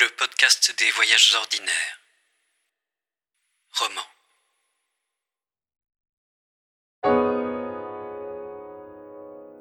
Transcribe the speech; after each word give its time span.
le 0.00 0.06
podcast 0.16 0.74
des 0.78 0.90
voyages 0.92 1.34
ordinaires. 1.34 1.98
Roman. 3.78 4.06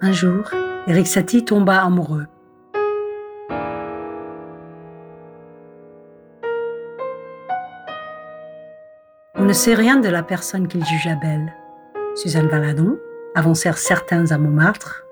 Un 0.02 0.12
jour, 0.12 0.52
Eric 0.86 1.08
Satie 1.08 1.44
tomba 1.44 1.82
amoureux. 1.82 2.28
On 9.34 9.46
ne 9.46 9.54
sait 9.54 9.74
rien 9.74 9.98
de 9.98 10.10
la 10.10 10.22
personne 10.22 10.68
qu'il 10.68 10.86
jugea 10.86 11.16
belle. 11.16 11.56
Suzanne 12.16 12.48
Valadon 12.48 13.00
avancèrent 13.34 13.80
certains 13.80 14.30
à 14.32 14.38
Montmartre. 14.38 15.07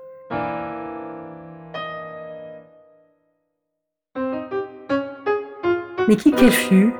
Mais 6.08 6.16
qui 6.16 6.30
qu'elle 6.30 6.52
fût, 6.52 6.94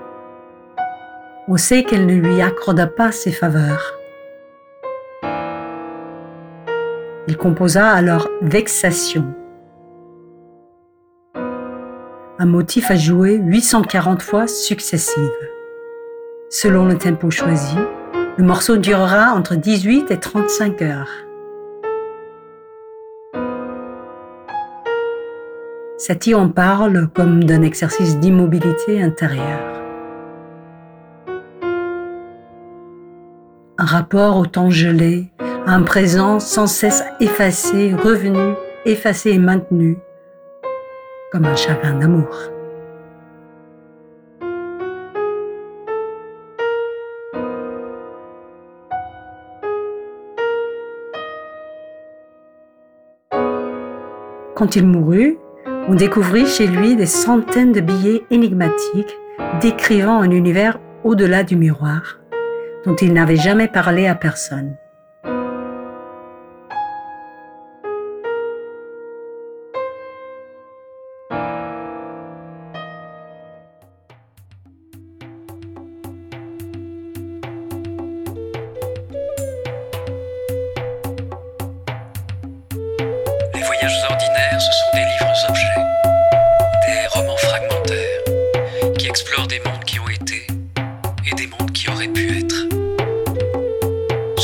on 1.48 1.56
sait 1.56 1.84
qu'elle 1.84 2.06
ne 2.06 2.14
lui 2.14 2.42
accorda 2.42 2.88
pas 2.88 3.12
ses 3.12 3.30
faveurs. 3.30 3.94
Il 7.28 7.36
composa 7.36 7.90
alors 7.90 8.28
Vexation, 8.42 9.32
un 12.38 12.46
motif 12.46 12.90
à 12.90 12.96
jouer 12.96 13.36
840 13.36 14.22
fois 14.22 14.46
successives. 14.46 15.30
Selon 16.50 16.86
le 16.86 16.98
tempo 16.98 17.30
choisi, 17.30 17.76
le 18.36 18.44
morceau 18.44 18.76
durera 18.76 19.32
entre 19.34 19.54
18 19.54 20.10
et 20.10 20.18
35 20.18 20.82
heures. 20.82 21.25
Satie 26.06 26.36
en 26.36 26.48
parle 26.48 27.08
comme 27.12 27.42
d'un 27.42 27.62
exercice 27.62 28.20
d'immobilité 28.20 29.02
intérieure. 29.02 29.82
Un 33.76 33.84
rapport 33.84 34.36
au 34.36 34.46
temps 34.46 34.70
gelé, 34.70 35.32
un 35.66 35.82
présent 35.82 36.38
sans 36.38 36.68
cesse 36.68 37.02
effacé, 37.18 37.92
revenu, 37.92 38.54
effacé 38.84 39.30
et 39.30 39.38
maintenu, 39.40 39.98
comme 41.32 41.44
un 41.44 41.56
chagrin 41.56 41.98
d'amour. 41.98 42.38
Quand 54.54 54.76
il 54.76 54.86
mourut, 54.86 55.36
on 55.88 55.94
découvrit 55.94 56.46
chez 56.46 56.66
lui 56.66 56.96
des 56.96 57.06
centaines 57.06 57.72
de 57.72 57.80
billets 57.80 58.24
énigmatiques 58.30 59.16
décrivant 59.60 60.20
un 60.20 60.30
univers 60.30 60.78
au-delà 61.04 61.44
du 61.44 61.56
miroir, 61.56 62.18
dont 62.84 62.96
il 62.96 63.12
n'avait 63.12 63.36
jamais 63.36 63.68
parlé 63.68 64.06
à 64.06 64.14
personne. 64.14 64.76
Les 83.54 83.62
voyages 83.62 84.04
ordinaires, 84.10 84.60
ce 84.60 84.72
sont 84.72 84.95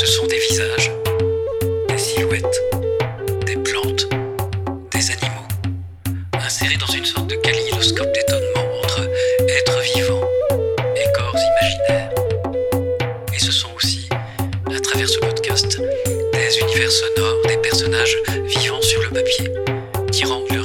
Ce 0.05 0.11
sont 0.11 0.27
des 0.27 0.37
visages, 0.37 0.91
des 1.87 1.97
silhouettes, 1.97 2.61
des 3.45 3.55
plantes, 3.55 4.05
des 4.91 5.11
animaux, 5.11 5.47
insérés 6.33 6.75
dans 6.75 6.91
une 6.93 7.05
sorte 7.05 7.27
de 7.27 7.35
kaléidoscope 7.35 8.11
d'étonnement 8.13 8.79
entre 8.79 9.09
êtres 9.47 9.79
vivants 9.95 10.27
et 10.97 11.09
corps 11.13 11.37
imaginaires. 11.37 12.11
Et 13.33 13.39
ce 13.39 13.53
sont 13.53 13.69
aussi, 13.77 14.09
à 14.75 14.79
travers 14.81 15.07
ce 15.07 15.19
podcast, 15.19 15.81
des 16.33 16.59
univers 16.59 16.91
sonores, 16.91 17.41
des 17.47 17.57
personnages 17.57 18.17
vivant 18.59 18.81
sur 18.81 19.01
le 19.03 19.09
papier, 19.09 19.53
rendent 20.25 20.51
leur 20.51 20.62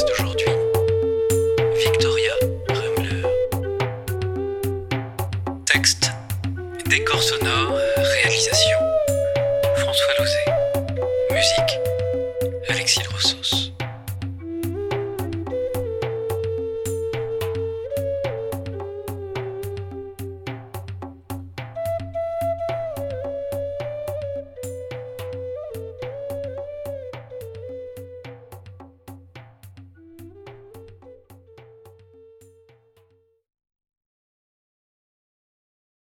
d'aujourd'hui, 0.00 0.46
Victoria 1.76 2.32
Rumler. 2.68 3.28
Texte, 5.66 6.10
décor 6.86 7.22
sonore, 7.22 7.78
réalisation, 7.96 8.78
François 9.76 10.14
Lauzet. 10.18 10.46
Musique, 11.30 11.78
Alexis 12.70 13.02
Rossos. 13.12 13.61